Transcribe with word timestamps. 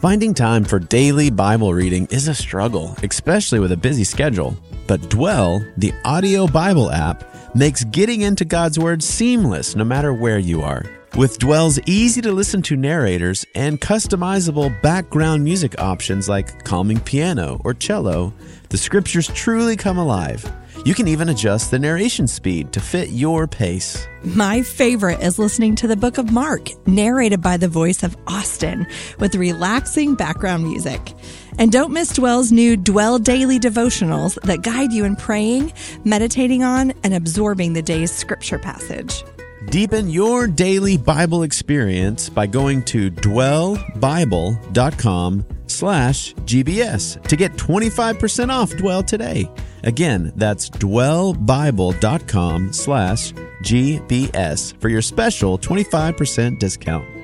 Finding 0.00 0.32
time 0.32 0.64
for 0.64 0.78
daily 0.78 1.28
Bible 1.28 1.74
reading 1.74 2.08
is 2.10 2.26
a 2.26 2.34
struggle, 2.34 2.96
especially 3.02 3.60
with 3.60 3.70
a 3.70 3.76
busy 3.76 4.02
schedule. 4.02 4.56
But 4.86 5.10
Dwell, 5.10 5.62
the 5.76 5.92
audio 6.06 6.46
Bible 6.46 6.90
app, 6.90 7.22
makes 7.54 7.84
getting 7.84 8.22
into 8.22 8.46
God's 8.46 8.78
Word 8.78 9.02
seamless 9.02 9.76
no 9.76 9.84
matter 9.84 10.14
where 10.14 10.38
you 10.38 10.62
are. 10.62 10.86
With 11.18 11.38
Dwell's 11.38 11.78
easy 11.84 12.22
to 12.22 12.32
listen 12.32 12.62
to 12.62 12.76
narrators 12.76 13.44
and 13.54 13.78
customizable 13.78 14.80
background 14.80 15.44
music 15.44 15.78
options 15.78 16.30
like 16.30 16.64
calming 16.64 17.00
piano 17.00 17.60
or 17.62 17.74
cello, 17.74 18.32
the 18.70 18.78
scriptures 18.78 19.26
truly 19.26 19.76
come 19.76 19.98
alive. 19.98 20.50
You 20.84 20.94
can 20.94 21.08
even 21.08 21.28
adjust 21.28 21.70
the 21.70 21.78
narration 21.78 22.26
speed 22.26 22.72
to 22.72 22.80
fit 22.80 23.10
your 23.10 23.46
pace. 23.46 24.08
My 24.24 24.62
favorite 24.62 25.20
is 25.20 25.38
listening 25.38 25.74
to 25.76 25.86
the 25.86 25.96
book 25.96 26.16
of 26.16 26.32
Mark, 26.32 26.70
narrated 26.86 27.42
by 27.42 27.58
the 27.58 27.68
voice 27.68 28.02
of 28.02 28.16
Austin, 28.26 28.86
with 29.18 29.34
relaxing 29.34 30.14
background 30.14 30.64
music. 30.64 31.12
And 31.58 31.70
don't 31.70 31.92
miss 31.92 32.14
Dwell's 32.14 32.50
new 32.50 32.78
Dwell 32.78 33.18
Daily 33.18 33.58
devotionals 33.58 34.40
that 34.42 34.62
guide 34.62 34.92
you 34.92 35.04
in 35.04 35.16
praying, 35.16 35.74
meditating 36.04 36.62
on, 36.62 36.94
and 37.04 37.12
absorbing 37.12 37.74
the 37.74 37.82
day's 37.82 38.10
scripture 38.10 38.58
passage. 38.58 39.22
Deepen 39.66 40.08
your 40.08 40.46
daily 40.46 40.96
Bible 40.96 41.42
experience 41.42 42.30
by 42.30 42.46
going 42.46 42.82
to 42.84 43.10
dwellbible.com 43.10 45.44
slash 45.80 46.34
GBS 46.44 47.22
to 47.22 47.36
get 47.36 47.52
25% 47.52 48.50
off 48.50 48.76
Dwell 48.76 49.02
today. 49.02 49.50
Again, 49.82 50.32
that's 50.36 50.68
dwellbible.com 50.68 52.72
slash 52.72 53.32
GBS 53.64 54.80
for 54.80 54.90
your 54.90 55.02
special 55.02 55.58
25% 55.58 56.58
discount. 56.58 57.19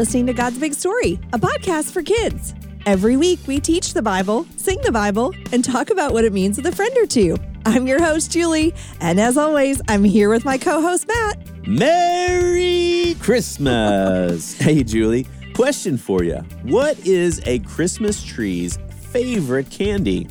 Listening 0.00 0.26
to 0.26 0.32
God's 0.32 0.58
Big 0.58 0.72
Story, 0.72 1.20
a 1.34 1.38
podcast 1.38 1.92
for 1.92 2.02
kids. 2.02 2.54
Every 2.86 3.18
week, 3.18 3.38
we 3.46 3.60
teach 3.60 3.92
the 3.92 4.00
Bible, 4.00 4.46
sing 4.56 4.78
the 4.82 4.90
Bible, 4.90 5.34
and 5.52 5.62
talk 5.62 5.90
about 5.90 6.14
what 6.14 6.24
it 6.24 6.32
means 6.32 6.56
with 6.56 6.64
a 6.64 6.72
friend 6.74 6.96
or 6.96 7.04
two. 7.04 7.36
I'm 7.66 7.86
your 7.86 8.02
host, 8.02 8.32
Julie, 8.32 8.72
and 9.02 9.20
as 9.20 9.36
always, 9.36 9.82
I'm 9.88 10.02
here 10.02 10.30
with 10.30 10.42
my 10.42 10.56
co 10.56 10.80
host, 10.80 11.06
Matt. 11.06 11.68
Merry 11.68 13.14
Christmas! 13.20 14.54
hey, 14.58 14.82
Julie, 14.84 15.26
question 15.52 15.98
for 15.98 16.24
you. 16.24 16.36
What 16.62 16.98
is 17.06 17.42
a 17.44 17.58
Christmas 17.58 18.22
tree's 18.22 18.78
favorite 19.12 19.68
candy? 19.68 20.28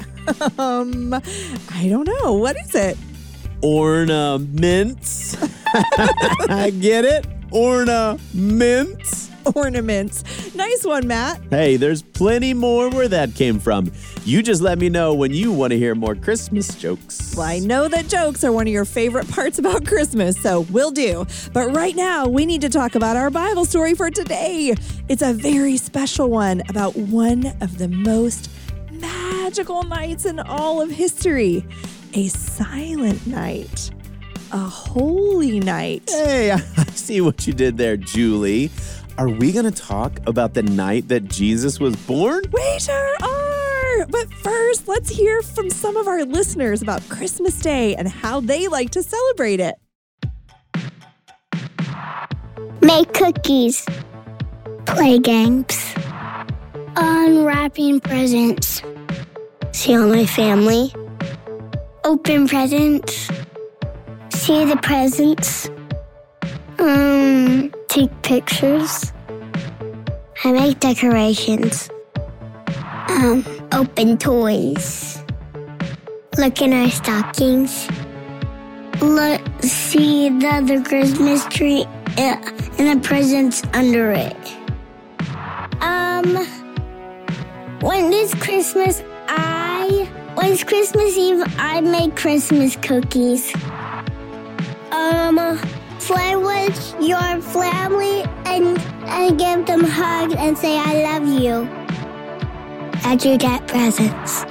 Um, 0.58 1.14
I 1.14 1.88
don't 1.88 2.08
know. 2.08 2.34
What 2.34 2.56
is 2.58 2.74
it? 2.74 2.98
Ornaments. 3.62 5.38
I 6.50 6.72
get 6.80 7.06
it? 7.06 7.28
Ornaments. 7.52 9.29
Ornaments. 9.56 10.24
Nice 10.56 10.86
one, 10.86 11.08
Matt. 11.08 11.42
Hey, 11.50 11.78
there's 11.78 12.02
plenty 12.02 12.54
more 12.54 12.90
where 12.90 13.08
that 13.08 13.36
came 13.36 13.60
from. 13.60 13.92
You 14.26 14.44
just 14.44 14.62
let 14.62 14.78
me 14.80 14.90
know 14.90 15.14
when 15.14 15.34
you 15.34 15.52
want 15.52 15.72
to 15.72 15.78
hear 15.78 15.96
more 15.96 16.16
Christmas 16.16 16.76
jokes. 16.76 17.36
Well, 17.36 17.48
I 17.48 17.60
know 17.60 17.88
that 17.88 18.08
jokes 18.08 18.44
are 18.44 18.52
one 18.52 18.68
of 18.68 18.74
your 18.74 18.86
favorite 18.86 19.30
parts 19.30 19.60
about 19.60 19.86
Christmas, 19.86 20.38
so 20.42 20.62
we'll 20.72 20.92
do. 20.92 21.26
But 21.54 21.76
right 21.76 21.96
now, 21.96 22.28
we 22.28 22.46
need 22.46 22.62
to 22.62 22.70
talk 22.70 22.96
about 22.96 23.16
our 23.16 23.30
Bible 23.30 23.66
story 23.66 23.94
for 23.96 24.10
today. 24.10 24.76
It's 25.08 25.22
a 25.22 25.34
very 25.34 25.78
special 25.78 26.30
one 26.30 26.62
about 26.70 26.96
one 26.96 27.48
of 27.62 27.78
the 27.78 27.88
most 27.88 28.50
magical 28.92 29.84
nights 29.84 30.26
in 30.26 30.40
all 30.40 30.82
of 30.82 30.90
history 30.90 31.66
a 32.14 32.28
silent 32.28 33.26
night, 33.28 33.92
a 34.52 34.58
holy 34.58 35.60
night. 35.60 36.04
Hey, 36.10 36.52
I 36.78 36.84
see 36.94 37.22
what 37.22 37.46
you 37.48 37.54
did 37.54 37.78
there, 37.78 37.98
Julie. 37.98 38.72
Are 39.20 39.28
we 39.28 39.52
going 39.52 39.66
to 39.66 39.72
talk 39.72 40.18
about 40.28 40.54
the 40.54 40.64
night 40.64 41.10
that 41.10 41.26
Jesus 41.26 41.78
was 41.78 41.94
born? 41.94 42.42
We 42.54 42.80
sure 42.80 43.16
are! 43.22 44.06
But 44.06 44.34
first, 44.36 44.88
let's 44.88 45.10
hear 45.10 45.42
from 45.42 45.70
some 45.70 45.98
of 45.98 46.08
our 46.08 46.24
listeners 46.24 46.82
about 46.82 47.02
Christmas 47.10 47.60
Day 47.60 47.96
and 47.96 48.08
how 48.08 48.40
they 48.40 48.70
like 48.70 48.92
to 48.92 49.04
celebrate 49.04 49.60
it. 49.60 49.76
Make 52.80 53.12
cookies. 53.14 53.86
Play 54.86 55.20
games. 55.20 55.94
Unwrapping 56.96 58.00
presents. 58.00 58.82
See 59.74 59.98
all 59.98 60.08
my 60.08 60.26
family. 60.26 60.94
Open 62.06 62.48
presents. 62.48 63.30
See 64.30 64.64
the 64.64 64.80
presents. 64.82 65.70
Take 67.90 68.22
pictures. 68.22 69.12
I 70.44 70.52
make 70.52 70.80
decorations. 70.80 71.90
Um, 73.08 73.44
open 73.72 74.20
toys. 74.20 75.24
Look 76.38 76.62
in 76.62 76.72
our 76.72 76.92
stockings. 76.92 77.90
Look, 79.02 79.42
see 79.62 80.30
the 80.30 80.50
other 80.50 80.84
Christmas 80.84 81.44
tree 81.46 81.84
uh, 82.20 82.38
and 82.78 83.02
the 83.02 83.02
presents 83.02 83.64
under 83.74 84.12
it. 84.12 84.38
Um, 85.82 86.36
when 87.82 88.14
it's 88.14 88.36
Christmas, 88.36 89.02
I 89.28 90.08
when 90.36 90.54
it's 90.54 90.64
Christmas 90.64 91.18
Eve, 91.18 91.44
I 91.58 91.82
make 91.82 92.16
Christmas 92.16 92.76
cookies. 92.76 93.52
Um, 94.92 95.60
play 96.00 96.36
with 96.36 96.96
your 97.02 97.42
family 97.42 98.24
and 98.46 98.78
and 99.08 99.38
give 99.38 99.66
them 99.66 99.84
hugs 99.84 100.34
and 100.36 100.58
say 100.58 100.78
I 100.78 101.04
love 101.04 101.28
you. 101.28 101.68
As 103.04 103.26
you 103.26 103.38
get 103.38 103.68
presents. 103.68 104.46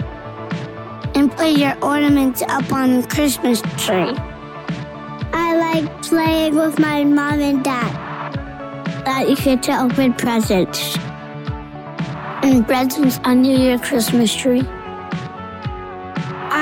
And 1.14 1.32
put 1.32 1.50
your 1.58 1.76
ornaments 1.82 2.42
up 2.42 2.72
on 2.72 3.00
the 3.00 3.06
Christmas 3.08 3.60
tree. 3.76 4.14
I 5.32 5.56
like 5.56 6.02
playing 6.02 6.54
with 6.54 6.78
my 6.78 7.04
mom 7.04 7.40
and 7.40 7.64
dad. 7.64 7.92
That 9.04 9.28
you 9.28 9.36
get 9.36 9.62
to 9.64 9.82
open 9.82 10.14
presents. 10.14 10.96
And 12.42 12.66
presents 12.66 13.18
under 13.24 13.50
your 13.50 13.78
Christmas 13.78 14.34
tree. 14.34 14.66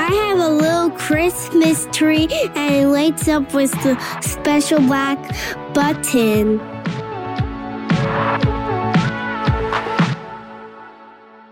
I 0.09 0.13
have 0.13 0.39
a 0.39 0.49
little 0.49 0.89
Christmas 0.91 1.85
tree 1.91 2.29
and 2.55 2.75
it 2.75 2.87
lights 2.87 3.27
up 3.27 3.53
with 3.53 3.71
the 3.83 3.99
special 4.21 4.79
black 4.79 5.17
button. 5.73 6.61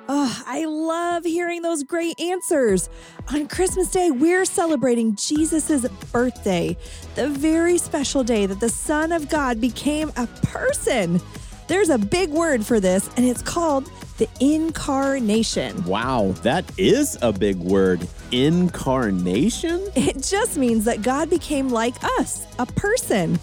Oh, 0.08 0.44
I 0.48 0.64
love 0.66 1.26
hearing 1.26 1.64
those 1.64 1.84
great 1.84 2.18
answers. 2.18 2.90
On 3.34 3.46
Christmas 3.48 3.92
Day, 3.92 4.10
we're 4.10 4.46
celebrating 4.46 5.18
Jesus' 5.18 5.86
birthday, 6.14 6.78
the 7.16 7.28
very 7.28 7.78
special 7.78 8.24
day 8.24 8.46
that 8.46 8.62
the 8.62 8.70
Son 8.70 9.12
of 9.12 9.28
God 9.28 9.60
became 9.60 10.14
a 10.16 10.28
person. 10.28 11.20
There's 11.68 11.90
a 11.90 11.98
big 11.98 12.30
word 12.30 12.66
for 12.66 12.80
this, 12.80 13.09
and 13.18 13.26
it's 13.26 13.42
called 13.42 13.90
the 14.18 14.30
incarnation. 14.40 15.84
Wow, 15.86 16.34
that 16.44 16.64
is 16.78 17.17
a 17.22 17.34
big 17.34 17.58
word. 17.58 18.08
Incarnation? 18.32 19.82
It 19.96 20.22
just 20.22 20.58
means 20.58 20.85
that 20.85 21.02
God 21.02 21.29
became 21.29 21.70
like 21.70 21.96
us, 22.20 22.46
a 22.59 22.66
person. 22.66 23.40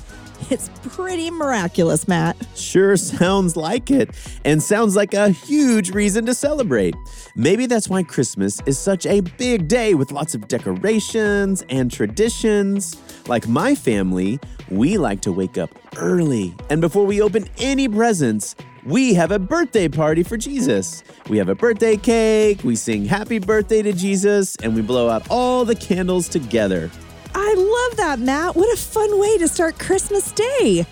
It's 0.51 0.71
pretty 0.83 1.31
miraculous, 1.31 2.09
Matt. 2.09 2.37
Sure 2.55 2.97
sounds 2.97 3.57
like 3.57 3.91
it, 3.91 4.11
and 4.45 4.63
sounds 4.63 4.97
like 4.97 5.15
a 5.15 5.31
huge 5.31 5.91
reason 5.91 6.27
to 6.27 6.35
celebrate. 6.35 6.95
Maybe 7.37 7.67
that's 7.67 7.89
why 7.89 8.03
Christmas 8.03 8.61
is 8.67 8.79
such 8.79 9.07
a 9.07 9.21
big 9.21 9.69
day 9.69 9.95
with 9.95 10.13
lots 10.13 10.35
of 10.35 10.49
decorations 10.49 11.65
and 11.69 11.91
traditions. 11.91 12.97
Like 13.29 13.47
my 13.49 13.75
family, 13.75 14.41
we 14.73 14.99
like 14.99 15.21
to 15.23 15.33
wake 15.33 15.59
up 15.59 15.71
early, 15.97 16.55
and 16.71 16.81
before 16.81 17.05
we 17.05 17.21
open 17.21 17.47
any 17.59 17.89
presents, 17.89 18.55
we 18.85 19.15
have 19.15 19.31
a 19.31 19.39
birthday 19.39 19.89
party 19.89 20.23
for 20.23 20.37
Jesus. 20.37 21.05
We 21.29 21.39
have 21.39 21.49
a 21.49 21.55
birthday 21.55 21.97
cake, 21.97 22.65
we 22.65 22.75
sing 22.75 23.05
happy 23.05 23.39
birthday 23.39 23.83
to 23.83 23.93
Jesus, 23.93 24.57
and 24.57 24.75
we 24.75 24.83
blow 24.83 25.09
out 25.09 25.27
all 25.31 25.65
the 25.65 25.77
candles 25.77 26.29
together. 26.29 26.91
I 27.35 27.55
love 27.55 27.97
that, 27.99 28.19
Matt. 28.19 28.57
What 28.57 28.73
a 28.73 28.77
fun 28.77 29.19
way 29.19 29.39
to 29.39 29.49
start 29.49 29.79
Christmas 29.79 30.33
Day. 30.33 30.87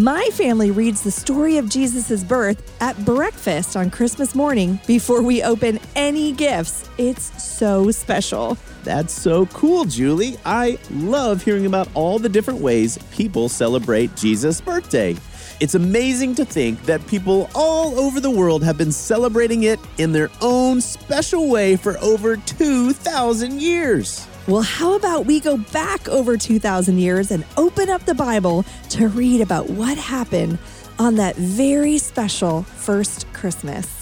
My 0.00 0.30
family 0.32 0.70
reads 0.70 1.02
the 1.02 1.10
story 1.10 1.58
of 1.58 1.68
Jesus' 1.68 2.24
birth 2.24 2.74
at 2.80 2.96
breakfast 3.04 3.76
on 3.76 3.90
Christmas 3.90 4.34
morning 4.34 4.80
before 4.86 5.20
we 5.20 5.42
open 5.42 5.78
any 5.94 6.32
gifts. 6.32 6.88
It's 6.96 7.42
so 7.42 7.90
special. 7.90 8.56
That's 8.82 9.12
so 9.12 9.44
cool, 9.44 9.84
Julie. 9.84 10.38
I 10.46 10.78
love 10.90 11.44
hearing 11.44 11.66
about 11.66 11.86
all 11.92 12.18
the 12.18 12.30
different 12.30 12.60
ways 12.60 12.96
people 13.12 13.50
celebrate 13.50 14.16
Jesus' 14.16 14.58
birthday. 14.58 15.18
It's 15.60 15.74
amazing 15.74 16.34
to 16.36 16.46
think 16.46 16.82
that 16.84 17.06
people 17.06 17.50
all 17.54 18.00
over 18.00 18.20
the 18.20 18.30
world 18.30 18.64
have 18.64 18.78
been 18.78 18.92
celebrating 18.92 19.64
it 19.64 19.78
in 19.98 20.12
their 20.12 20.30
own 20.40 20.80
special 20.80 21.50
way 21.50 21.76
for 21.76 21.98
over 21.98 22.38
2,000 22.38 23.60
years. 23.60 24.26
Well, 24.48 24.62
how 24.62 24.96
about 24.96 25.26
we 25.26 25.38
go 25.38 25.58
back 25.58 26.08
over 26.08 26.36
2,000 26.36 26.98
years 26.98 27.30
and 27.30 27.44
open 27.56 27.88
up 27.90 28.04
the 28.06 28.14
Bible 28.14 28.64
to 28.90 29.08
read 29.08 29.42
about 29.42 29.68
what 29.70 29.98
happened 29.98 30.58
on 30.98 31.16
that 31.16 31.36
very 31.36 31.98
special 31.98 32.62
first 32.62 33.30
Christmas? 33.32 33.99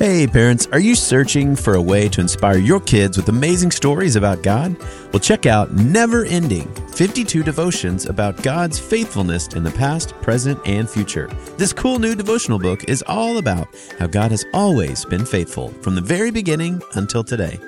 Hey, 0.00 0.26
parents, 0.26 0.66
are 0.72 0.80
you 0.80 0.94
searching 0.94 1.54
for 1.54 1.74
a 1.74 1.82
way 1.82 2.08
to 2.08 2.22
inspire 2.22 2.56
your 2.56 2.80
kids 2.80 3.18
with 3.18 3.28
amazing 3.28 3.70
stories 3.70 4.16
about 4.16 4.42
God? 4.42 4.74
Well, 5.12 5.20
check 5.20 5.44
out 5.44 5.74
Never 5.74 6.24
Ending 6.24 6.72
52 6.94 7.42
Devotions 7.42 8.06
about 8.06 8.42
God's 8.42 8.78
faithfulness 8.78 9.48
in 9.48 9.62
the 9.62 9.70
past, 9.70 10.14
present, 10.22 10.58
and 10.64 10.88
future. 10.88 11.28
This 11.58 11.74
cool 11.74 11.98
new 11.98 12.14
devotional 12.14 12.58
book 12.58 12.88
is 12.88 13.04
all 13.08 13.36
about 13.36 13.68
how 13.98 14.06
God 14.06 14.30
has 14.30 14.46
always 14.54 15.04
been 15.04 15.26
faithful 15.26 15.68
from 15.82 15.96
the 15.96 16.00
very 16.00 16.30
beginning 16.30 16.80
until 16.94 17.22
today. 17.22 17.60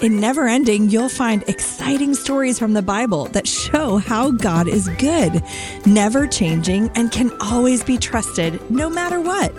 In 0.00 0.20
Never 0.20 0.46
Ending, 0.46 0.90
you'll 0.90 1.08
find 1.08 1.42
exciting 1.48 2.14
stories 2.14 2.56
from 2.56 2.72
the 2.72 2.82
Bible 2.82 3.24
that 3.30 3.48
show 3.48 3.96
how 3.96 4.30
God 4.30 4.68
is 4.68 4.88
good, 4.98 5.42
never 5.84 6.28
changing, 6.28 6.88
and 6.94 7.10
can 7.10 7.32
always 7.40 7.82
be 7.82 7.98
trusted 7.98 8.70
no 8.70 8.88
matter 8.88 9.20
what. 9.20 9.52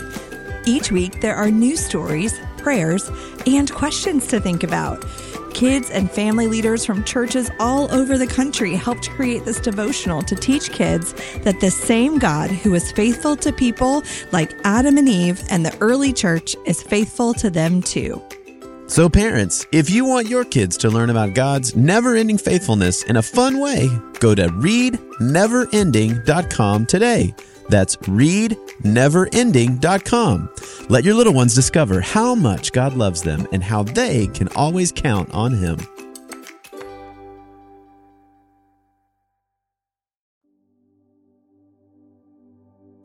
Each 0.66 0.92
week, 0.92 1.22
there 1.22 1.36
are 1.36 1.50
new 1.50 1.75
stories, 1.75 2.40
prayers, 2.58 3.10
and 3.46 3.72
questions 3.72 4.28
to 4.28 4.40
think 4.40 4.63
about. 4.63 5.04
Kids 5.54 5.90
and 5.90 6.10
family 6.10 6.48
leaders 6.48 6.86
from 6.86 7.04
churches 7.04 7.52
all 7.60 7.94
over 7.94 8.18
the 8.18 8.28
country 8.28 8.75
helped 8.75 9.10
create 9.12 9.44
this 9.44 9.60
devotional 9.60 10.22
to 10.24 10.36
teach 10.36 10.72
kids 10.72 11.13
that 11.44 11.60
the 11.60 11.72
same 11.72 12.19
God 12.19 12.50
who 12.50 12.74
is 12.74 12.90
faithful 12.92 13.36
to 13.38 13.52
people 13.52 14.04
like 14.31 14.54
Adam 14.63 14.98
and 14.98 15.10
Eve 15.10 15.44
and 15.50 15.66
the 15.66 15.78
early 15.80 16.13
church 16.13 16.56
is 16.66 16.81
faithful 16.81 17.34
to 17.36 17.50
them 17.50 17.81
too. 17.81 18.22
So, 18.88 19.10
parents, 19.10 19.66
if 19.72 19.90
you 19.90 20.06
want 20.06 20.28
your 20.28 20.44
kids 20.44 20.75
to 20.78 20.90
learn 20.90 21.10
about 21.10 21.34
God's 21.34 21.78
never 21.78 22.16
ending 22.16 22.38
faithfulness 22.38 23.04
in 23.04 23.16
a 23.16 23.22
fun 23.22 23.60
way, 23.60 23.90
go 24.19 24.36
to 24.36 24.50
readneverending.com 24.50 26.86
today. 26.86 27.34
That's 27.72 27.96
readneverending.com. 27.96 30.50
Let 30.90 31.04
your 31.06 31.16
little 31.16 31.34
ones 31.34 31.56
discover 31.56 32.02
how 32.02 32.36
much 32.36 32.74
God 32.74 32.96
loves 32.96 33.24
them 33.24 33.48
and 33.54 33.64
how 33.64 33.84
they 33.84 34.28
can 34.28 34.50
always 34.50 34.92
count 34.92 35.34
on 35.34 35.56
Him. 35.56 35.78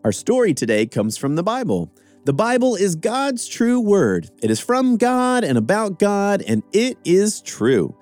Our 0.05 0.13
story 0.13 0.53
today 0.53 0.87
comes 0.87 1.17
from 1.17 1.37
the 1.37 1.45
Bible. 1.45 1.93
The 2.25 2.33
Bible 2.33 2.75
is 2.75 2.97
God's 2.97 3.47
true 3.47 3.79
word. 3.81 4.29
It 4.43 4.51
is 4.51 4.59
from 4.59 4.97
God 4.97 5.45
and 5.45 5.57
about 5.57 6.01
God, 6.01 6.43
and 6.43 6.65
it 6.73 6.99
is 7.05 7.41
true. 7.41 7.97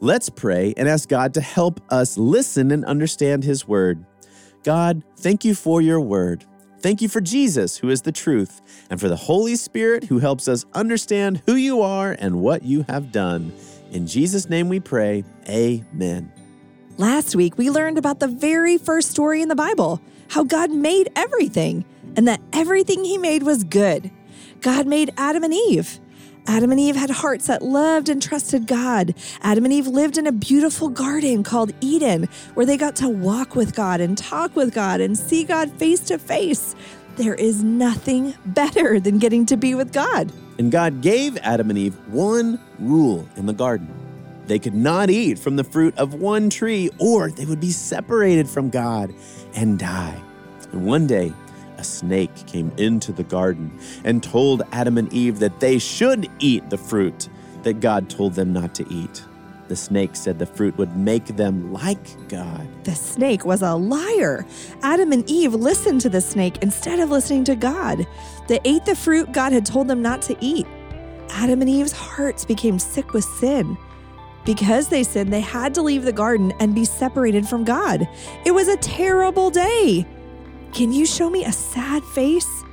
Let's 0.00 0.28
pray 0.28 0.74
and 0.76 0.86
ask 0.86 1.08
God 1.08 1.32
to 1.34 1.40
help 1.40 1.80
us 1.90 2.18
listen 2.18 2.72
and 2.72 2.84
understand 2.84 3.44
His 3.44 3.66
word. 3.66 4.04
God, 4.62 5.02
thank 5.16 5.44
you 5.44 5.54
for 5.54 5.80
your 5.80 6.00
word. 6.00 6.44
Thank 6.80 7.02
you 7.02 7.08
for 7.08 7.20
Jesus, 7.20 7.76
who 7.76 7.90
is 7.90 8.02
the 8.02 8.12
truth, 8.12 8.62
and 8.88 8.98
for 8.98 9.08
the 9.08 9.16
Holy 9.16 9.54
Spirit, 9.56 10.04
who 10.04 10.18
helps 10.18 10.48
us 10.48 10.64
understand 10.72 11.42
who 11.46 11.54
you 11.54 11.82
are 11.82 12.16
and 12.18 12.40
what 12.40 12.62
you 12.62 12.84
have 12.88 13.12
done. 13.12 13.52
In 13.90 14.06
Jesus' 14.06 14.48
name 14.48 14.68
we 14.68 14.80
pray, 14.80 15.24
Amen. 15.48 16.32
Last 16.96 17.36
week, 17.36 17.58
we 17.58 17.70
learned 17.70 17.98
about 17.98 18.20
the 18.20 18.28
very 18.28 18.78
first 18.78 19.10
story 19.10 19.42
in 19.42 19.48
the 19.48 19.56
Bible 19.56 20.00
how 20.28 20.44
God 20.44 20.70
made 20.70 21.10
everything, 21.16 21.84
and 22.16 22.26
that 22.28 22.40
everything 22.52 23.04
He 23.04 23.18
made 23.18 23.42
was 23.42 23.64
good. 23.64 24.10
God 24.60 24.86
made 24.86 25.12
Adam 25.16 25.44
and 25.44 25.52
Eve. 25.52 25.99
Adam 26.46 26.70
and 26.70 26.80
Eve 26.80 26.96
had 26.96 27.10
hearts 27.10 27.46
that 27.46 27.62
loved 27.62 28.08
and 28.08 28.22
trusted 28.22 28.66
God. 28.66 29.14
Adam 29.42 29.64
and 29.64 29.72
Eve 29.72 29.86
lived 29.86 30.18
in 30.18 30.26
a 30.26 30.32
beautiful 30.32 30.88
garden 30.88 31.42
called 31.42 31.72
Eden, 31.80 32.28
where 32.54 32.66
they 32.66 32.76
got 32.76 32.96
to 32.96 33.08
walk 33.08 33.54
with 33.54 33.74
God 33.74 34.00
and 34.00 34.16
talk 34.16 34.54
with 34.56 34.74
God 34.74 35.00
and 35.00 35.16
see 35.16 35.44
God 35.44 35.70
face 35.72 36.00
to 36.00 36.18
face. 36.18 36.74
There 37.16 37.34
is 37.34 37.62
nothing 37.62 38.34
better 38.46 38.98
than 39.00 39.18
getting 39.18 39.46
to 39.46 39.56
be 39.56 39.74
with 39.74 39.92
God. 39.92 40.32
And 40.58 40.70
God 40.70 41.00
gave 41.00 41.36
Adam 41.38 41.70
and 41.70 41.78
Eve 41.78 41.94
one 42.08 42.60
rule 42.78 43.28
in 43.36 43.46
the 43.46 43.52
garden 43.52 43.94
they 44.50 44.58
could 44.58 44.74
not 44.74 45.10
eat 45.10 45.38
from 45.38 45.54
the 45.54 45.62
fruit 45.62 45.96
of 45.96 46.14
one 46.14 46.50
tree, 46.50 46.90
or 46.98 47.30
they 47.30 47.44
would 47.44 47.60
be 47.60 47.70
separated 47.70 48.48
from 48.48 48.68
God 48.68 49.14
and 49.54 49.78
die. 49.78 50.20
And 50.72 50.84
one 50.84 51.06
day, 51.06 51.32
a 51.80 51.84
snake 51.84 52.46
came 52.46 52.70
into 52.76 53.10
the 53.10 53.24
garden 53.24 53.76
and 54.04 54.22
told 54.22 54.62
Adam 54.70 54.98
and 54.98 55.10
Eve 55.12 55.38
that 55.38 55.60
they 55.60 55.78
should 55.78 56.30
eat 56.38 56.68
the 56.68 56.76
fruit 56.76 57.28
that 57.62 57.80
God 57.80 58.10
told 58.10 58.34
them 58.34 58.52
not 58.52 58.74
to 58.74 58.86
eat. 58.92 59.24
The 59.68 59.76
snake 59.76 60.14
said 60.14 60.38
the 60.38 60.46
fruit 60.46 60.76
would 60.76 60.96
make 60.96 61.24
them 61.24 61.72
like 61.72 62.28
God. 62.28 62.68
The 62.84 62.94
snake 62.94 63.44
was 63.46 63.62
a 63.62 63.74
liar. 63.74 64.44
Adam 64.82 65.12
and 65.12 65.28
Eve 65.30 65.54
listened 65.54 66.00
to 66.02 66.08
the 66.08 66.20
snake 66.20 66.58
instead 66.60 66.98
of 66.98 67.10
listening 67.10 67.44
to 67.44 67.54
God. 67.54 68.06
They 68.48 68.60
ate 68.64 68.84
the 68.84 68.96
fruit 68.96 69.32
God 69.32 69.52
had 69.52 69.64
told 69.64 69.88
them 69.88 70.02
not 70.02 70.22
to 70.22 70.36
eat. 70.40 70.66
Adam 71.30 71.60
and 71.60 71.70
Eve's 71.70 71.92
hearts 71.92 72.44
became 72.44 72.78
sick 72.78 73.12
with 73.12 73.24
sin. 73.24 73.78
Because 74.44 74.88
they 74.88 75.04
sinned, 75.04 75.32
they 75.32 75.40
had 75.40 75.74
to 75.74 75.82
leave 75.82 76.02
the 76.02 76.12
garden 76.12 76.52
and 76.60 76.74
be 76.74 76.84
separated 76.84 77.46
from 77.46 77.64
God. 77.64 78.08
It 78.44 78.50
was 78.50 78.68
a 78.68 78.76
terrible 78.78 79.50
day. 79.50 80.06
Can 80.72 80.92
you 80.92 81.04
show 81.04 81.28
me 81.28 81.44
a 81.44 81.52
sad 81.52 82.02
face? 82.04 82.64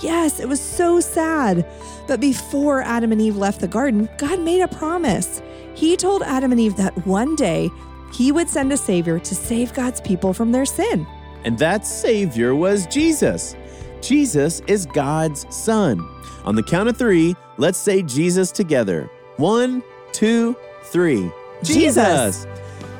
Yes, 0.00 0.40
it 0.40 0.48
was 0.48 0.60
so 0.60 1.00
sad. 1.00 1.66
But 2.06 2.20
before 2.20 2.82
Adam 2.82 3.12
and 3.12 3.20
Eve 3.20 3.36
left 3.36 3.60
the 3.60 3.68
garden, 3.68 4.08
God 4.18 4.40
made 4.40 4.60
a 4.60 4.68
promise. 4.68 5.42
He 5.74 5.96
told 5.96 6.22
Adam 6.22 6.52
and 6.52 6.60
Eve 6.60 6.76
that 6.76 7.06
one 7.06 7.36
day 7.36 7.70
he 8.12 8.32
would 8.32 8.48
send 8.48 8.72
a 8.72 8.76
Savior 8.76 9.18
to 9.18 9.34
save 9.34 9.72
God's 9.74 10.00
people 10.00 10.32
from 10.32 10.52
their 10.52 10.66
sin. 10.66 11.06
And 11.44 11.58
that 11.58 11.86
Savior 11.86 12.54
was 12.54 12.86
Jesus. 12.86 13.56
Jesus 14.00 14.60
is 14.66 14.86
God's 14.86 15.46
Son. 15.54 16.00
On 16.44 16.54
the 16.54 16.62
count 16.62 16.88
of 16.88 16.96
three, 16.96 17.36
let's 17.56 17.78
say 17.78 18.02
Jesus 18.02 18.50
together. 18.50 19.08
One, 19.36 19.82
two, 20.12 20.56
three. 20.84 21.30
Jesus. 21.62 22.46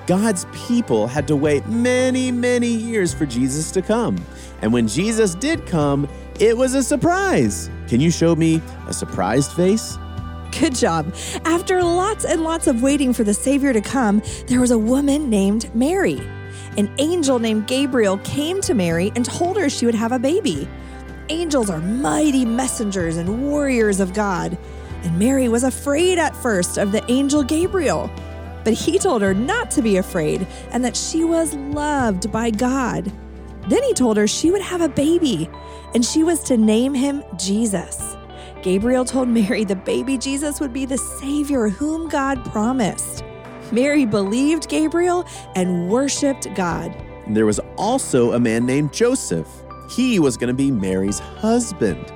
God's 0.07 0.47
people 0.53 1.07
had 1.07 1.29
to 1.29 1.37
wait 1.37 1.67
many, 1.69 2.33
many 2.33 2.69
years 2.69 3.15
for 3.15 3.27
Jesus 3.27 3.71
to 3.73 3.83
come. 3.83 4.17
And 4.61 4.73
when 4.73 4.89
Jesus 4.89 5.35
did 5.35 5.67
come, 5.67 6.09
it 6.41 6.57
was 6.57 6.75
a 6.75 6.83
surprise. 6.83 7.71
Can 7.89 8.01
you 8.01 8.11
show 8.11 8.35
me 8.35 8.61
a 8.89 8.93
surprised 8.93 9.53
face? 9.53 9.97
Good 10.59 10.75
job. 10.75 11.15
After 11.45 11.83
lots 11.83 12.25
and 12.25 12.43
lots 12.43 12.67
of 12.67 12.83
waiting 12.83 13.13
for 13.13 13.25
the 13.25 13.35
Savior 13.35 13.73
to 13.73 13.81
come, 13.81 14.23
there 14.49 14.61
was 14.61 14.71
a 14.71 14.79
woman 14.79 15.31
named 15.31 15.75
Mary. 15.75 16.21
An 16.77 16.93
angel 16.99 17.39
named 17.39 17.67
Gabriel 17.67 18.19
came 18.19 18.61
to 18.63 18.75
Mary 18.75 19.13
and 19.15 19.25
told 19.25 19.57
her 19.57 19.71
she 19.71 19.87
would 19.87 19.95
have 19.95 20.13
a 20.13 20.19
baby. 20.19 20.69
Angels 21.29 21.71
are 21.71 21.81
mighty 21.81 22.45
messengers 22.45 23.17
and 23.17 23.51
warriors 23.51 24.01
of 24.01 24.13
God. 24.13 24.59
And 25.05 25.19
Mary 25.19 25.49
was 25.49 25.65
afraid 25.65 26.19
at 26.19 26.35
first 26.37 26.79
of 26.79 26.93
the 26.93 27.05
angel 27.11 27.43
Gabriel. 27.43 28.11
But 28.65 28.75
he 28.75 28.99
told 28.99 29.23
her 29.23 29.35
not 29.35 29.71
to 29.73 29.83
be 29.83 29.97
afraid 29.97 30.47
and 30.71 30.85
that 30.85 30.97
she 30.97 31.25
was 31.25 31.55
loved 31.55 32.31
by 32.31 32.51
God. 32.51 33.11
Then 33.69 33.83
he 33.83 33.95
told 33.95 34.17
her 34.17 34.27
she 34.27 34.51
would 34.51 34.63
have 34.63 34.81
a 34.81 34.89
baby 34.89 35.49
and 35.95 36.05
she 36.05 36.23
was 36.25 36.43
to 36.45 36.57
name 36.57 36.95
him 36.95 37.23
Jesus. 37.37 38.17
Gabriel 38.63 39.05
told 39.05 39.29
Mary 39.29 39.65
the 39.65 39.77
baby 39.77 40.17
Jesus 40.17 40.61
would 40.61 40.73
be 40.73 40.87
the 40.87 40.99
Savior 40.99 41.69
whom 41.69 42.09
God 42.09 42.45
promised. 42.47 43.25
Mary 43.73 44.05
believed 44.05 44.69
Gabriel 44.69 45.25
and 45.57 45.89
worshiped 45.89 46.53
God. 46.55 46.95
There 47.29 47.47
was 47.47 47.61
also 47.77 48.33
a 48.33 48.41
man 48.41 48.67
named 48.67 48.93
Joseph. 48.93 49.49
He 49.91 50.19
was 50.19 50.37
going 50.37 50.49
to 50.49 50.55
be 50.55 50.71
Mary's 50.71 51.19
husband. 51.19 52.13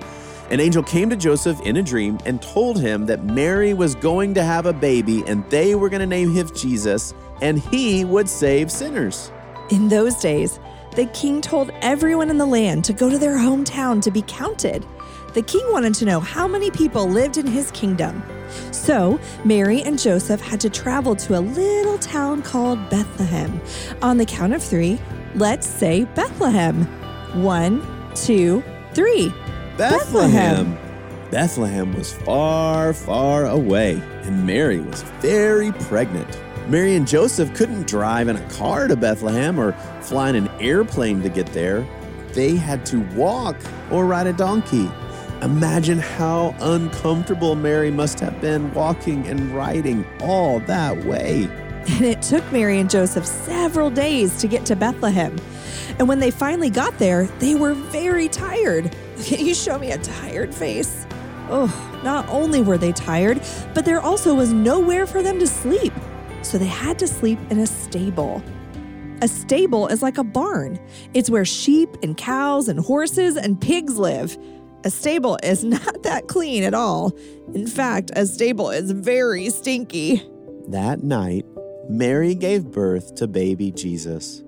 An 0.50 0.60
angel 0.60 0.82
came 0.82 1.10
to 1.10 1.16
Joseph 1.16 1.60
in 1.62 1.76
a 1.76 1.82
dream 1.82 2.18
and 2.24 2.40
told 2.40 2.80
him 2.80 3.06
that 3.06 3.24
Mary 3.24 3.74
was 3.74 3.96
going 3.96 4.32
to 4.34 4.44
have 4.44 4.66
a 4.66 4.72
baby 4.72 5.24
and 5.26 5.48
they 5.50 5.74
were 5.74 5.88
going 5.88 6.00
to 6.00 6.06
name 6.06 6.32
him 6.32 6.48
Jesus 6.54 7.14
and 7.42 7.58
he 7.58 8.04
would 8.04 8.28
save 8.28 8.70
sinners. 8.70 9.32
In 9.70 9.88
those 9.88 10.14
days, 10.16 10.60
the 10.94 11.06
king 11.06 11.40
told 11.40 11.70
everyone 11.82 12.30
in 12.30 12.38
the 12.38 12.46
land 12.46 12.84
to 12.84 12.92
go 12.92 13.10
to 13.10 13.18
their 13.18 13.36
hometown 13.36 14.00
to 14.02 14.10
be 14.12 14.22
counted. 14.22 14.86
The 15.34 15.42
king 15.42 15.66
wanted 15.70 15.94
to 15.94 16.04
know 16.04 16.20
how 16.20 16.46
many 16.46 16.70
people 16.70 17.06
lived 17.06 17.36
in 17.36 17.46
his 17.46 17.70
kingdom. 17.72 18.22
So, 18.70 19.20
Mary 19.44 19.82
and 19.82 19.98
Joseph 19.98 20.40
had 20.40 20.60
to 20.60 20.70
travel 20.70 21.16
to 21.16 21.38
a 21.38 21.40
little 21.40 21.98
town 21.98 22.42
called 22.42 22.88
Bethlehem. 22.88 23.60
On 24.00 24.16
the 24.16 24.24
count 24.24 24.54
of 24.54 24.62
three, 24.62 24.98
let's 25.34 25.66
say 25.66 26.04
Bethlehem. 26.14 26.84
One, 27.42 27.84
two, 28.14 28.62
three. 28.94 29.34
Bethlehem. 29.76 30.78
Bethlehem 31.30 31.94
was 31.94 32.14
far, 32.14 32.94
far 32.94 33.44
away, 33.44 34.00
and 34.22 34.46
Mary 34.46 34.80
was 34.80 35.02
very 35.20 35.70
pregnant. 35.72 36.40
Mary 36.68 36.94
and 36.94 37.06
Joseph 37.06 37.52
couldn't 37.54 37.86
drive 37.86 38.28
in 38.28 38.36
a 38.36 38.50
car 38.50 38.88
to 38.88 38.96
Bethlehem 38.96 39.58
or 39.58 39.72
fly 40.00 40.30
in 40.30 40.36
an 40.36 40.48
airplane 40.60 41.20
to 41.22 41.28
get 41.28 41.46
there. 41.48 41.86
They 42.32 42.56
had 42.56 42.86
to 42.86 43.00
walk 43.14 43.56
or 43.90 44.06
ride 44.06 44.26
a 44.26 44.32
donkey. 44.32 44.90
Imagine 45.42 45.98
how 45.98 46.54
uncomfortable 46.60 47.54
Mary 47.54 47.90
must 47.90 48.18
have 48.20 48.40
been 48.40 48.72
walking 48.72 49.26
and 49.26 49.54
riding 49.54 50.06
all 50.22 50.60
that 50.60 51.04
way. 51.04 51.50
And 51.88 52.04
it 52.04 52.22
took 52.22 52.50
Mary 52.50 52.80
and 52.80 52.88
Joseph 52.88 53.26
several 53.26 53.90
days 53.90 54.38
to 54.38 54.48
get 54.48 54.64
to 54.66 54.74
Bethlehem. 54.74 55.36
And 55.98 56.08
when 56.08 56.18
they 56.18 56.30
finally 56.30 56.70
got 56.70 56.98
there, 56.98 57.26
they 57.40 57.54
were 57.54 57.74
very 57.74 58.28
tired. 58.28 58.96
Can 59.24 59.46
you 59.46 59.54
show 59.54 59.78
me 59.78 59.92
a 59.92 59.98
tired 59.98 60.54
face? 60.54 61.06
Oh, 61.48 62.00
not 62.02 62.28
only 62.28 62.60
were 62.60 62.78
they 62.78 62.92
tired, 62.92 63.40
but 63.72 63.84
there 63.84 64.00
also 64.00 64.34
was 64.34 64.52
nowhere 64.52 65.06
for 65.06 65.22
them 65.22 65.38
to 65.38 65.46
sleep. 65.46 65.92
So 66.42 66.58
they 66.58 66.66
had 66.66 66.98
to 66.98 67.06
sleep 67.06 67.38
in 67.50 67.58
a 67.58 67.66
stable. 67.66 68.42
A 69.22 69.28
stable 69.28 69.86
is 69.86 70.02
like 70.02 70.18
a 70.18 70.24
barn, 70.24 70.78
it's 71.14 71.30
where 71.30 71.44
sheep 71.44 71.96
and 72.02 72.16
cows 72.16 72.68
and 72.68 72.78
horses 72.78 73.36
and 73.36 73.60
pigs 73.60 73.96
live. 73.96 74.36
A 74.84 74.90
stable 74.90 75.38
is 75.42 75.64
not 75.76 76.02
that 76.02 76.28
clean 76.28 76.62
at 76.62 76.74
all. 76.74 77.16
In 77.54 77.66
fact, 77.66 78.10
a 78.14 78.26
stable 78.26 78.70
is 78.70 78.90
very 78.90 79.48
stinky. 79.50 80.22
That 80.68 81.02
night, 81.02 81.46
Mary 81.88 82.34
gave 82.34 82.70
birth 82.70 83.14
to 83.16 83.26
baby 83.26 83.70
Jesus. 83.70 84.42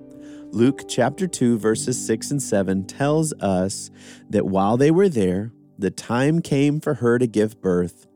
Luke 0.51 0.85
chapter 0.87 1.27
2, 1.27 1.59
verses 1.59 2.03
6 2.07 2.31
and 2.31 2.41
7 2.41 2.85
tells 2.85 3.33
us 3.33 3.91
that 4.31 4.47
while 4.47 4.77
they 4.77 4.89
were 4.89 5.07
there, 5.07 5.51
the 5.77 5.91
time 5.91 6.41
came 6.41 6.79
for 6.79 6.95
her 6.95 7.19
to 7.19 7.27
give 7.27 7.61
birth. 7.61 8.07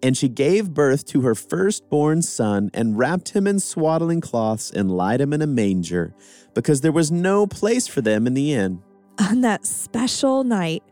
And 0.00 0.16
she 0.16 0.28
gave 0.28 0.72
birth 0.72 1.04
to 1.06 1.22
her 1.22 1.34
firstborn 1.34 2.22
son 2.22 2.70
and 2.72 2.96
wrapped 2.96 3.30
him 3.30 3.46
in 3.46 3.58
swaddling 3.58 4.20
cloths 4.20 4.70
and 4.70 4.96
laid 4.96 5.20
him 5.20 5.32
in 5.32 5.42
a 5.42 5.48
manger, 5.48 6.14
because 6.54 6.80
there 6.80 6.92
was 6.92 7.10
no 7.10 7.46
place 7.46 7.88
for 7.88 8.00
them 8.00 8.26
in 8.26 8.34
the 8.34 8.52
inn. 8.52 8.82
On 9.18 9.40
that 9.40 9.66
special 9.66 10.44
night, 10.44 10.84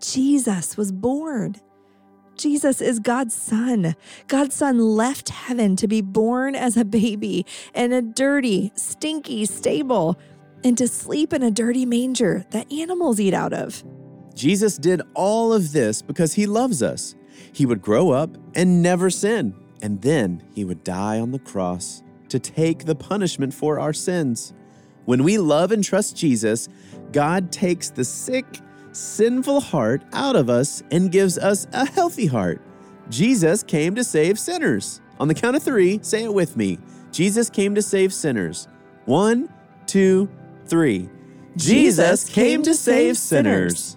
Jesus 0.00 0.78
was 0.78 0.92
born. 0.92 1.56
Jesus 2.36 2.80
is 2.80 3.00
God's 3.00 3.34
son. 3.34 3.94
God's 4.28 4.54
son 4.54 4.78
left 4.78 5.28
heaven 5.28 5.76
to 5.76 5.86
be 5.86 6.00
born 6.00 6.54
as 6.54 6.76
a 6.76 6.84
baby 6.84 7.44
in 7.74 7.92
a 7.92 8.00
dirty, 8.00 8.72
stinky 8.76 9.44
stable 9.44 10.18
and 10.64 10.76
to 10.78 10.88
sleep 10.88 11.32
in 11.32 11.42
a 11.42 11.50
dirty 11.50 11.86
manger 11.86 12.44
that 12.50 12.70
animals 12.72 13.20
eat 13.20 13.34
out 13.34 13.52
of. 13.52 13.82
Jesus 14.34 14.76
did 14.76 15.02
all 15.14 15.52
of 15.52 15.72
this 15.72 16.02
because 16.02 16.34
he 16.34 16.46
loves 16.46 16.82
us. 16.82 17.14
He 17.52 17.66
would 17.66 17.82
grow 17.82 18.10
up 18.10 18.36
and 18.54 18.82
never 18.82 19.10
sin, 19.10 19.54
and 19.82 20.00
then 20.02 20.42
he 20.54 20.64
would 20.64 20.84
die 20.84 21.18
on 21.20 21.32
the 21.32 21.38
cross 21.38 22.02
to 22.28 22.38
take 22.38 22.84
the 22.84 22.94
punishment 22.94 23.54
for 23.54 23.80
our 23.80 23.92
sins. 23.92 24.52
When 25.04 25.24
we 25.24 25.38
love 25.38 25.72
and 25.72 25.82
trust 25.82 26.16
Jesus, 26.16 26.68
God 27.12 27.50
takes 27.50 27.90
the 27.90 28.04
sick, 28.04 28.60
sinful 28.92 29.60
heart 29.60 30.02
out 30.12 30.36
of 30.36 30.50
us 30.50 30.82
and 30.90 31.10
gives 31.10 31.38
us 31.38 31.66
a 31.72 31.86
healthy 31.86 32.26
heart. 32.26 32.60
Jesus 33.08 33.62
came 33.62 33.94
to 33.94 34.04
save 34.04 34.38
sinners. 34.38 35.00
On 35.18 35.26
the 35.26 35.34
count 35.34 35.56
of 35.56 35.62
three, 35.62 35.98
say 36.02 36.24
it 36.24 36.34
with 36.34 36.56
me. 36.56 36.78
Jesus 37.10 37.48
came 37.48 37.74
to 37.74 37.82
save 37.82 38.12
sinners. 38.12 38.68
One, 39.06 39.52
two, 39.86 40.28
three. 40.68 41.08
Jesus 41.56 42.28
came 42.28 42.62
to 42.62 42.74
save 42.74 43.16
sinners. 43.16 43.96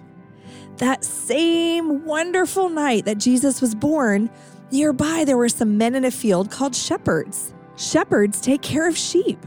That 0.78 1.04
same 1.04 2.04
wonderful 2.04 2.68
night 2.68 3.04
that 3.04 3.18
Jesus 3.18 3.60
was 3.60 3.74
born, 3.74 4.30
nearby 4.72 5.24
there 5.24 5.36
were 5.36 5.48
some 5.48 5.78
men 5.78 5.94
in 5.94 6.04
a 6.04 6.10
field 6.10 6.50
called 6.50 6.74
shepherds. 6.74 7.54
Shepherds 7.76 8.40
take 8.40 8.62
care 8.62 8.88
of 8.88 8.96
sheep. 8.96 9.38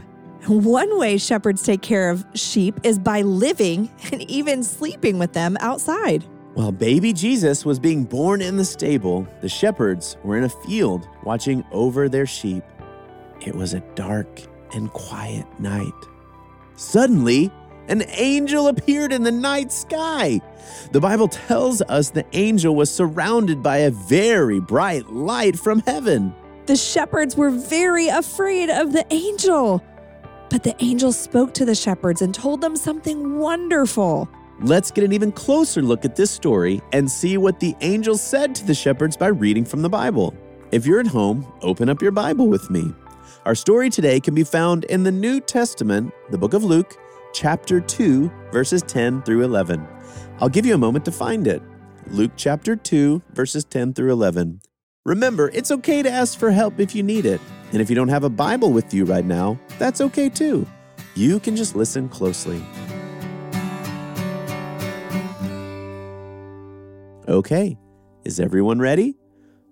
One 0.48 1.00
way 1.00 1.17
shepherds 1.17 1.63
take 1.63 1.82
care 1.82 2.10
of 2.10 2.24
sheep 2.36 2.79
is 2.84 3.00
by 3.00 3.24
living 3.24 3.91
and 4.12 4.22
even 4.29 4.63
sleeping 4.63 5.17
with 5.17 5.34
them 5.34 5.58
outside. 5.60 6.24
While 6.53 6.72
baby 6.72 7.12
Jesus 7.12 7.65
was 7.65 7.79
being 7.79 8.05
born 8.05 8.41
in 8.41 8.55
the 8.55 8.63
stable, 8.63 9.27
the 9.41 9.50
shepherds 9.50 10.15
were 10.24 10.38
in 10.38 10.46
a 10.46 10.50
field 10.50 11.10
watching 11.24 11.65
over 11.72 12.08
their 12.08 12.25
sheep. 12.25 12.63
It 13.41 13.53
was 13.53 13.74
a 13.74 13.82
dark 13.96 14.41
and 14.74 14.89
quiet 14.94 15.46
night. 15.60 15.91
Suddenly, 16.75 17.51
an 17.88 18.03
angel 18.10 18.67
appeared 18.67 19.13
in 19.13 19.24
the 19.24 19.32
night 19.32 19.72
sky. 19.72 20.41
The 20.91 21.00
Bible 21.00 21.27
tells 21.27 21.82
us 21.84 22.10
the 22.10 22.25
angel 22.34 22.75
was 22.75 22.89
surrounded 22.89 23.62
by 23.62 23.77
a 23.77 23.91
very 23.91 24.60
bright 24.60 25.10
light 25.10 25.58
from 25.58 25.79
heaven. 25.79 26.34
The 26.65 26.75
shepherds 26.75 27.36
were 27.38 27.51
very 27.51 28.08
afraid 28.08 28.70
of 28.70 28.91
the 28.91 29.05
angel. 29.13 29.84
But 30.50 30.63
the 30.63 30.75
angel 30.84 31.12
spoke 31.12 31.53
to 31.55 31.65
the 31.65 31.75
shepherds 31.75 32.22
and 32.22 32.34
told 32.34 32.62
them 32.62 32.75
something 32.75 33.38
wonderful. 33.38 34.27
Let's 34.62 34.89
get 34.89 35.03
an 35.03 35.12
even 35.12 35.32
closer 35.32 35.82
look 35.82 36.05
at 36.05 36.15
this 36.15 36.32
story 36.32 36.82
and 36.91 37.12
see 37.12 37.38
what 37.38 37.60
the 37.60 37.75
angel 37.82 38.17
said 38.17 38.55
to 38.55 38.65
the 38.65 38.74
shepherds 38.74 39.17
by 39.17 39.27
reading 39.27 39.65
from 39.65 39.82
the 39.82 39.89
Bible. 39.89 40.34
If 40.72 40.86
you're 40.86 41.00
at 41.00 41.08
home, 41.08 41.46
open 41.62 41.89
up 41.89 42.01
your 42.01 42.12
Bible 42.12 42.48
with 42.48 42.70
me. 42.70 42.94
Our 43.46 43.55
story 43.55 43.89
today 43.89 44.20
can 44.20 44.34
be 44.36 44.44
found 44.44 44.86
in 44.86 45.03
the 45.03 45.12
New 45.12 45.39
Testament, 45.39 46.13
the 46.29 46.38
book 46.38 46.53
of 46.53 46.63
Luke, 46.63 46.98
chapter 47.34 47.79
2, 47.82 48.32
verses 48.51 48.82
10 48.84 49.22
through 49.24 49.44
11. 49.44 49.86
I'll 50.39 50.50
give 50.50 50.65
you 50.65 50.74
a 50.74 50.77
moment 50.77 51.05
to 51.05 51.12
find 51.12 51.48
it. 51.48 51.62
Luke 52.08 52.32
chapter 52.36 52.75
2, 52.75 53.22
verses 53.34 53.65
10 53.65 53.94
through 53.94 54.12
11. 54.12 54.62
Remember, 55.05 55.50
it's 55.53 55.72
okay 55.72 56.01
to 56.01 56.10
ask 56.10 56.39
for 56.39 56.51
help 56.51 56.79
if 56.79 56.96
you 56.96 57.03
need 57.03 57.25
it. 57.25 57.41
And 57.72 57.82
if 57.82 57.89
you 57.89 57.96
don't 57.96 58.08
have 58.08 58.24
a 58.24 58.29
Bible 58.29 58.72
with 58.72 58.94
you 58.94 59.05
right 59.05 59.25
now, 59.25 59.60
that's 59.77 60.01
okay 60.01 60.29
too. 60.29 60.67
You 61.15 61.39
can 61.39 61.55
just 61.55 61.75
listen 61.75 62.10
closely. 62.10 62.63
Okay, 67.27 67.77
is 68.24 68.39
everyone 68.39 68.79
ready? 68.79 69.17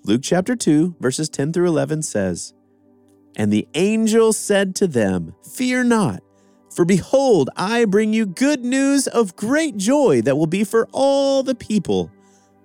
Luke 0.04 0.22
chapter 0.24 0.56
2, 0.56 0.98
verses 1.00 1.30
10 1.30 1.54
through 1.54 1.68
11 1.68 2.02
says, 2.02 2.54
And 3.36 3.52
the 3.52 3.68
angel 3.74 4.34
said 4.34 4.76
to 4.76 4.88
them, 4.88 5.36
Fear 5.44 5.86
not, 5.86 6.22
for 6.74 6.86
behold, 6.86 7.50
I 7.56 7.86
bring 7.86 8.14
you 8.14 8.26
good 8.26 8.64
news 8.64 9.08
of 9.08 9.36
great 9.36 9.78
joy 9.78 10.22
that 10.22 10.38
will 10.38 10.48
be 10.48 10.64
for 10.64 10.88
all 10.92 11.44
the 11.44 11.56
people. 11.56 12.12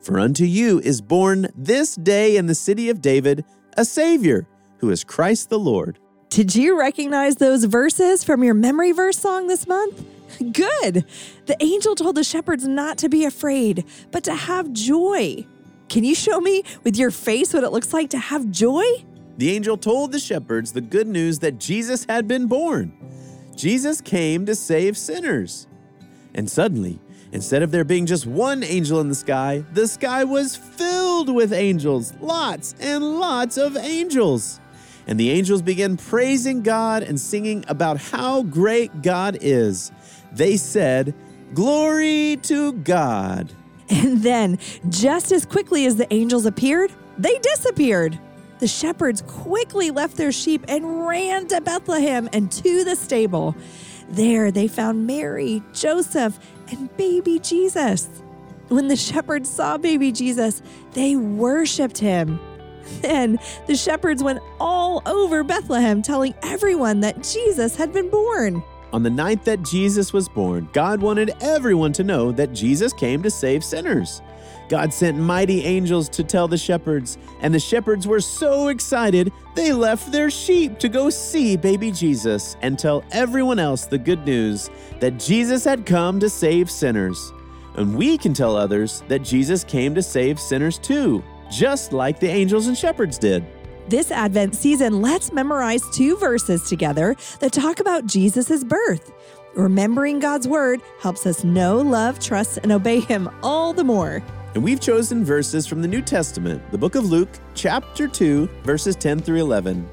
For 0.00 0.18
unto 0.18 0.44
you 0.44 0.80
is 0.80 1.00
born 1.00 1.48
this 1.54 1.94
day 1.94 2.36
in 2.36 2.46
the 2.46 2.54
city 2.54 2.88
of 2.88 3.02
David 3.02 3.44
a 3.76 3.84
Savior, 3.84 4.46
who 4.78 4.90
is 4.90 5.04
Christ 5.04 5.50
the 5.50 5.58
Lord. 5.58 5.98
Did 6.30 6.54
you 6.54 6.78
recognize 6.78 7.36
those 7.36 7.64
verses 7.64 8.24
from 8.24 8.42
your 8.42 8.54
memory 8.54 8.92
verse 8.92 9.18
song 9.18 9.46
this 9.46 9.66
month? 9.66 10.04
Good. 10.52 11.04
The 11.46 11.56
angel 11.60 11.94
told 11.94 12.16
the 12.16 12.24
shepherds 12.24 12.66
not 12.66 12.98
to 12.98 13.08
be 13.08 13.24
afraid, 13.24 13.84
but 14.10 14.24
to 14.24 14.34
have 14.34 14.72
joy. 14.72 15.46
Can 15.88 16.04
you 16.04 16.14
show 16.14 16.40
me 16.40 16.64
with 16.84 16.96
your 16.96 17.10
face 17.10 17.54
what 17.54 17.64
it 17.64 17.72
looks 17.72 17.92
like 17.92 18.10
to 18.10 18.18
have 18.18 18.50
joy? 18.50 18.84
The 19.38 19.54
angel 19.54 19.76
told 19.76 20.10
the 20.10 20.18
shepherds 20.18 20.72
the 20.72 20.80
good 20.80 21.06
news 21.06 21.38
that 21.38 21.58
Jesus 21.58 22.04
had 22.06 22.26
been 22.26 22.48
born. 22.48 22.92
Jesus 23.54 24.00
came 24.00 24.44
to 24.46 24.54
save 24.56 24.96
sinners. 24.96 25.68
And 26.34 26.50
suddenly, 26.50 26.98
instead 27.30 27.62
of 27.62 27.70
there 27.70 27.84
being 27.84 28.04
just 28.04 28.26
one 28.26 28.64
angel 28.64 29.00
in 29.00 29.08
the 29.08 29.14
sky, 29.14 29.64
the 29.72 29.86
sky 29.86 30.24
was 30.24 30.56
filled 30.56 31.32
with 31.32 31.52
angels, 31.52 32.12
lots 32.20 32.74
and 32.80 33.20
lots 33.20 33.56
of 33.56 33.76
angels. 33.76 34.58
And 35.06 35.20
the 35.20 35.30
angels 35.30 35.62
began 35.62 35.96
praising 35.96 36.62
God 36.62 37.04
and 37.04 37.18
singing 37.18 37.64
about 37.68 37.96
how 37.98 38.42
great 38.42 39.02
God 39.02 39.38
is. 39.40 39.92
They 40.32 40.56
said, 40.56 41.14
Glory 41.54 42.38
to 42.42 42.72
God. 42.72 43.52
And 43.88 44.22
then, 44.22 44.58
just 44.90 45.32
as 45.32 45.46
quickly 45.46 45.86
as 45.86 45.96
the 45.96 46.12
angels 46.12 46.44
appeared, 46.44 46.92
they 47.16 47.38
disappeared. 47.38 48.18
The 48.58 48.66
shepherds 48.66 49.22
quickly 49.22 49.90
left 49.90 50.16
their 50.16 50.32
sheep 50.32 50.64
and 50.68 51.06
ran 51.06 51.46
to 51.48 51.60
Bethlehem 51.60 52.28
and 52.32 52.50
to 52.52 52.84
the 52.84 52.96
stable. 52.96 53.54
There 54.08 54.50
they 54.50 54.68
found 54.68 55.06
Mary, 55.06 55.62
Joseph, 55.72 56.38
and 56.70 56.94
baby 56.96 57.38
Jesus. 57.38 58.08
When 58.68 58.88
the 58.88 58.96
shepherds 58.96 59.48
saw 59.48 59.78
baby 59.78 60.12
Jesus, 60.12 60.62
they 60.92 61.16
worshiped 61.16 61.98
him. 61.98 62.40
Then 63.02 63.38
the 63.66 63.76
shepherds 63.76 64.22
went 64.22 64.40
all 64.58 65.02
over 65.04 65.44
Bethlehem 65.44 66.00
telling 66.00 66.34
everyone 66.42 67.00
that 67.00 67.22
Jesus 67.22 67.76
had 67.76 67.92
been 67.92 68.08
born. 68.08 68.62
On 68.94 69.02
the 69.02 69.10
night 69.10 69.44
that 69.44 69.62
Jesus 69.62 70.14
was 70.14 70.26
born, 70.30 70.70
God 70.72 71.02
wanted 71.02 71.32
everyone 71.42 71.92
to 71.92 72.04
know 72.04 72.32
that 72.32 72.54
Jesus 72.54 72.94
came 72.94 73.22
to 73.22 73.30
save 73.30 73.62
sinners. 73.62 74.22
God 74.68 74.92
sent 74.92 75.16
mighty 75.16 75.64
angels 75.64 76.08
to 76.10 76.22
tell 76.22 76.46
the 76.46 76.58
shepherds, 76.58 77.16
and 77.40 77.54
the 77.54 77.60
shepherds 77.60 78.06
were 78.06 78.20
so 78.20 78.68
excited 78.68 79.32
they 79.54 79.72
left 79.72 80.12
their 80.12 80.30
sheep 80.30 80.78
to 80.78 80.88
go 80.88 81.10
see 81.10 81.56
baby 81.56 81.90
Jesus 81.90 82.56
and 82.60 82.78
tell 82.78 83.02
everyone 83.10 83.58
else 83.58 83.86
the 83.86 83.98
good 83.98 84.24
news 84.26 84.70
that 85.00 85.18
Jesus 85.18 85.64
had 85.64 85.86
come 85.86 86.20
to 86.20 86.28
save 86.28 86.70
sinners. 86.70 87.32
And 87.76 87.96
we 87.96 88.18
can 88.18 88.34
tell 88.34 88.56
others 88.56 89.02
that 89.08 89.22
Jesus 89.22 89.64
came 89.64 89.94
to 89.94 90.02
save 90.02 90.38
sinners 90.38 90.78
too, 90.78 91.22
just 91.50 91.92
like 91.92 92.20
the 92.20 92.28
angels 92.28 92.66
and 92.66 92.76
shepherds 92.76 93.18
did. 93.18 93.44
This 93.88 94.10
Advent 94.10 94.54
season, 94.54 95.00
let's 95.00 95.32
memorize 95.32 95.82
two 95.94 96.18
verses 96.18 96.68
together 96.68 97.16
that 97.40 97.52
talk 97.52 97.80
about 97.80 98.04
Jesus' 98.04 98.62
birth. 98.62 99.12
Remembering 99.54 100.18
God's 100.18 100.46
word 100.46 100.82
helps 101.00 101.24
us 101.26 101.42
know, 101.42 101.78
love, 101.78 102.20
trust, 102.20 102.58
and 102.62 102.70
obey 102.70 103.00
Him 103.00 103.30
all 103.42 103.72
the 103.72 103.84
more. 103.84 104.22
And 104.54 104.64
we've 104.64 104.80
chosen 104.80 105.24
verses 105.24 105.66
from 105.66 105.82
the 105.82 105.88
New 105.88 106.00
Testament, 106.00 106.62
the 106.70 106.78
book 106.78 106.94
of 106.94 107.04
Luke, 107.04 107.28
chapter 107.54 108.08
2, 108.08 108.48
verses 108.62 108.96
10 108.96 109.20
through 109.20 109.40
11. 109.40 109.88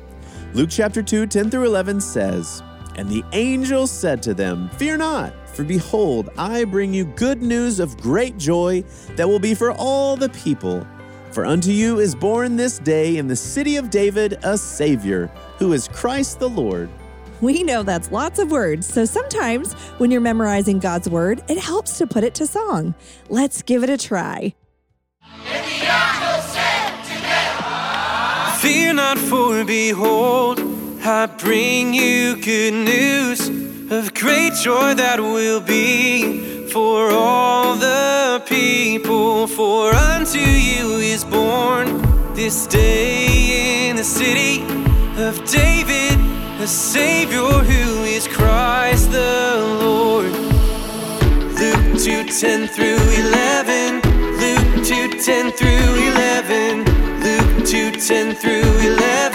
Luke 0.54 0.70
chapter 0.72 1.04
2, 1.04 1.28
10 1.28 1.52
through 1.52 1.66
11 1.66 2.00
says, 2.00 2.64
And 2.96 3.10
the 3.10 3.24
angel 3.34 3.86
said 3.86 4.24
to 4.24 4.34
them, 4.34 4.70
Fear 4.78 4.98
not, 4.98 5.34
for 5.50 5.66
behold, 5.66 6.30
I 6.38 6.64
bring 6.64 6.94
you 6.94 7.04
good 7.04 7.42
news 7.42 7.82
of 7.82 7.98
great 7.98 8.38
joy 8.38 8.84
that 9.18 9.28
will 9.28 9.40
be 9.40 9.54
for 9.54 9.72
all 9.74 10.16
the 10.16 10.30
people. 10.30 10.88
For 11.32 11.46
unto 11.46 11.72
you 11.72 12.00
is 12.00 12.16
born 12.16 12.56
this 12.56 12.80
day 12.80 13.18
in 13.18 13.28
the 13.28 13.36
city 13.36 13.76
of 13.76 13.90
David 13.90 14.40
a 14.44 14.58
Savior, 14.58 15.28
who 15.58 15.74
is 15.74 15.90
Christ 15.90 16.40
the 16.40 16.50
Lord. 16.50 16.90
We 17.46 17.62
know 17.62 17.84
that's 17.84 18.12
lots 18.12 18.40
of 18.40 18.50
words, 18.50 18.88
so 18.88 19.06
sometimes 19.06 19.74
when 20.00 20.10
you're 20.10 20.20
memorizing 20.20 20.80
God's 20.80 21.08
word, 21.08 21.44
it 21.48 21.60
helps 21.60 22.00
to 22.00 22.08
put 22.08 22.24
it 22.24 22.34
to 22.36 22.48
song. 22.48 22.96
Let's 23.30 23.62
give 23.62 23.84
it 23.84 23.90
a 23.92 23.98
try. 23.98 24.56
Fear 28.62 28.94
not, 28.96 29.20
for 29.20 29.64
behold, 29.64 30.60
I 31.04 31.28
bring 31.38 31.94
you 31.94 32.42
good 32.42 32.74
news 32.74 33.48
of 33.92 34.16
great 34.16 34.54
joy 34.56 34.96
that 34.96 35.20
will 35.20 35.62
be 35.62 36.68
for 36.70 37.12
all 37.12 37.76
the 37.76 38.42
people. 38.48 39.46
For 39.46 39.94
unto 39.94 40.40
you 40.40 40.98
is 40.98 41.24
born 41.24 42.02
this 42.34 42.66
day 42.66 43.90
in 43.90 43.98
the 43.98 44.04
city 44.04 44.64
of 45.22 45.46
David 45.46 46.35
a 46.60 46.68
Savior 46.68 47.40
who 47.40 48.04
is 48.04 48.28
Christ 48.28 49.12
the 49.12 49.78
Lord. 49.82 50.32
Luke 51.60 52.00
2 52.00 52.26
10 52.26 52.68
through 52.68 52.98
11. 53.24 54.02
Luke 54.40 54.86
2 54.86 55.20
10 55.20 55.52
through 55.52 55.68
11. 55.68 56.86
Luke 57.22 57.66
2 57.66 57.92
10 57.92 58.36
through 58.36 58.62
11. 58.80 59.35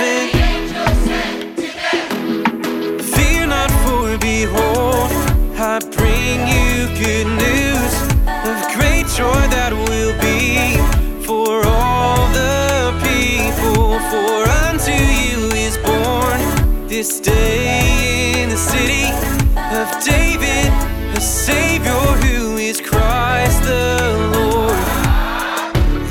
This 17.01 17.19
day 17.21 18.43
in 18.43 18.51
the 18.51 18.57
city 18.59 19.09
of 19.57 19.89
David 20.05 20.69
a 21.17 21.21
Savior 21.21 22.05
who 22.21 22.59
is 22.59 22.79
Christ 22.79 23.63
the 23.63 24.21
Lord. 24.37 24.77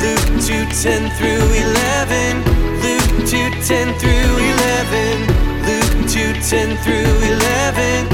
Luke 0.02 0.34
2 0.42 0.66
10 0.82 1.12
through 1.18 1.46
11. 1.62 2.42
Luke 2.82 3.22
2 3.30 3.38
10 3.70 4.00
through 4.02 4.34
11. 4.58 5.30
Luke 5.70 6.10
2 6.10 6.34
10 6.42 6.78
through 6.82 7.14
11. 7.38 8.10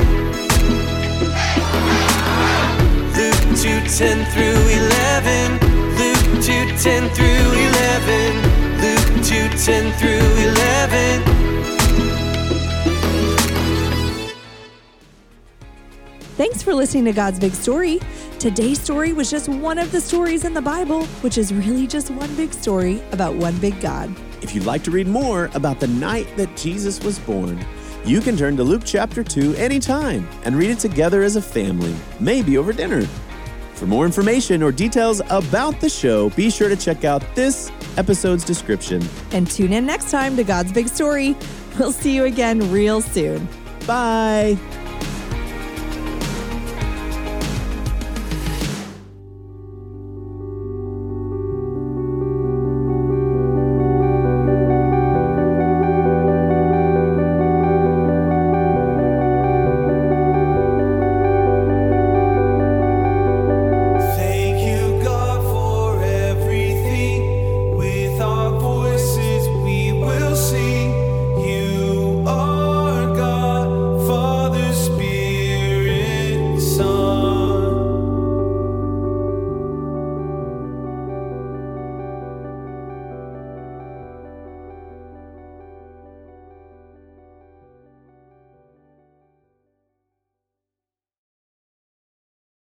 Luke 3.16 3.48
2 3.56 3.88
10 3.88 4.26
through 4.34 4.60
11. 4.84 5.56
Luke 5.96 6.28
2 6.44 6.76
10 6.76 7.08
through 7.16 7.48
11. 7.72 8.36
Luke 8.84 9.16
2 9.24 9.48
10 9.64 9.94
through 9.94 10.28
11. 10.44 10.75
Thanks 16.38 16.62
for 16.62 16.74
listening 16.74 17.06
to 17.06 17.14
God's 17.14 17.40
Big 17.40 17.54
Story. 17.54 18.02
Today's 18.40 18.82
story 18.82 19.14
was 19.14 19.32
just 19.32 19.48
one 19.48 19.78
of 19.78 19.94
the 19.94 20.02
stories 20.02 20.44
in 20.44 20.54
the 20.54 20.62
Bible, 20.62 21.06
which 21.22 21.38
is 21.38 21.54
really 21.54 21.88
just 21.88 22.12
one 22.12 22.36
big 22.36 22.52
story 22.52 23.02
about 23.14 23.36
one 23.36 23.58
big 23.60 23.80
God. 23.80 24.14
If 24.42 24.54
you'd 24.54 24.66
like 24.66 24.84
to 24.84 24.92
read 24.92 25.08
more 25.08 25.50
about 25.54 25.80
the 25.80 25.88
night 25.88 26.28
that 26.36 26.54
Jesus 26.58 27.02
was 27.02 27.20
born, 27.20 27.66
you 28.04 28.20
can 28.20 28.36
turn 28.36 28.58
to 28.58 28.66
Luke 28.66 28.82
chapter 28.84 29.24
2 29.24 29.56
anytime 29.56 30.28
and 30.44 30.58
read 30.58 30.72
it 30.72 30.80
together 30.80 31.24
as 31.24 31.38
a 31.38 31.42
family, 31.42 31.96
maybe 32.20 32.58
over 32.58 32.74
dinner. 32.74 33.04
For 33.76 33.88
more 33.88 34.06
information 34.06 34.62
or 34.62 34.74
details 34.74 35.22
about 35.30 35.80
the 35.80 35.90
show, 35.90 36.32
be 36.32 36.50
sure 36.50 36.68
to 36.68 36.76
check 36.76 37.06
out 37.06 37.24
this 37.34 37.72
episode's 37.96 38.44
description. 38.44 39.02
And 39.32 39.50
tune 39.50 39.72
in 39.72 39.86
next 39.86 40.12
time 40.12 40.36
to 40.36 40.44
God's 40.44 40.74
Big 40.74 40.90
Story. 40.90 41.38
We'll 41.80 41.94
see 41.94 42.14
you 42.14 42.26
again 42.26 42.70
real 42.74 43.00
soon. 43.00 43.48
Bye. 43.88 44.58